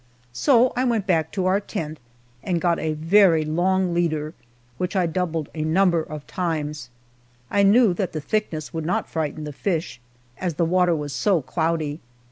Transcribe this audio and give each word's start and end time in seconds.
So 0.33 0.73
I 0.75 0.83
went 0.83 1.05
back 1.05 1.31
to 1.33 1.45
our 1.45 1.59
tent 1.59 1.99
and 2.41 2.59
got 2.59 2.79
a 2.79 2.93
very 2.93 3.45
long 3.45 3.93
leader, 3.93 4.33
which 4.79 4.95
I 4.95 5.05
doubled 5.05 5.49
a 5.53 5.61
number 5.63 6.01
of 6.01 6.25
times. 6.25 6.89
I 7.51 7.61
knew 7.61 7.93
that 7.93 8.11
the 8.11 8.19
thickness 8.19 8.73
would 8.73 8.83
not 8.83 9.07
frighten 9.07 9.43
the 9.43 9.53
fish, 9.53 10.01
as 10.39 10.55
the 10.55 10.65
water 10.65 10.95
was 10.95 11.13
so 11.13 11.43
cloudy. 11.43 11.99